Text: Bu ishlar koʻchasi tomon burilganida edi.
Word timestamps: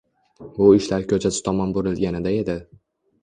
Bu 0.53 0.69
ishlar 0.77 1.03
koʻchasi 1.11 1.43
tomon 1.49 1.75
burilganida 1.75 2.35
edi. 2.39 2.57